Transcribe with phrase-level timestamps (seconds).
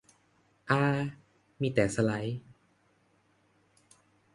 [0.69, 0.81] อา
[1.61, 2.39] มีแต่สไลด์